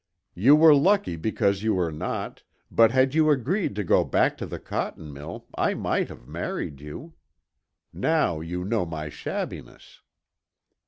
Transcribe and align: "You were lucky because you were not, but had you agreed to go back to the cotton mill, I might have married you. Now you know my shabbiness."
"You 0.33 0.55
were 0.55 0.73
lucky 0.73 1.15
because 1.15 1.61
you 1.61 1.75
were 1.75 1.91
not, 1.91 2.41
but 2.71 2.89
had 2.89 3.13
you 3.13 3.29
agreed 3.29 3.75
to 3.75 3.83
go 3.83 4.03
back 4.03 4.35
to 4.39 4.47
the 4.47 4.57
cotton 4.59 5.13
mill, 5.13 5.45
I 5.53 5.75
might 5.75 6.09
have 6.09 6.27
married 6.27 6.81
you. 6.81 7.13
Now 7.93 8.39
you 8.39 8.65
know 8.65 8.83
my 8.83 9.09
shabbiness." 9.09 10.01